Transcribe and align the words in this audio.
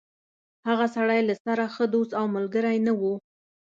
هغه 0.67 0.85
سړی 0.95 1.21
له 1.29 1.35
سره 1.45 1.63
ښه 1.73 1.85
دوست 1.93 2.11
او 2.19 2.25
ملګری 2.35 2.77
نه 2.87 2.93
و. 2.99 3.01